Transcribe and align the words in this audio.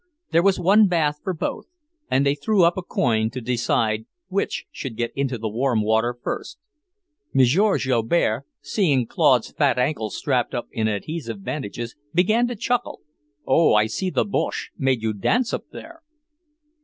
There 0.31 0.41
was 0.41 0.59
one 0.59 0.87
bath 0.87 1.19
for 1.23 1.31
both, 1.31 1.67
and 2.09 2.25
they 2.25 2.33
threw 2.33 2.63
up 2.63 2.75
a 2.75 2.81
coin 2.81 3.29
to 3.29 3.39
decide 3.39 4.07
which 4.29 4.65
should 4.71 4.97
get 4.97 5.11
into 5.15 5.37
the 5.37 5.47
warm 5.47 5.83
water 5.83 6.17
first. 6.23 6.57
M. 7.37 7.43
Joubert, 7.45 8.41
seeing 8.63 9.05
Claude's 9.05 9.51
fat 9.51 9.77
ankle 9.77 10.09
strapped 10.09 10.55
up 10.55 10.69
in 10.71 10.87
adhesive 10.87 11.43
bandages, 11.43 11.95
began 12.15 12.47
to 12.47 12.55
chuckle. 12.55 13.01
"Oh, 13.45 13.75
I 13.75 13.85
see 13.85 14.09
the 14.09 14.25
Boche 14.25 14.71
made 14.75 15.03
you 15.03 15.13
dance 15.13 15.53
up 15.53 15.65
there!" 15.71 16.01